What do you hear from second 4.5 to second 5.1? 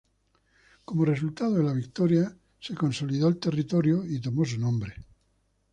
nombre.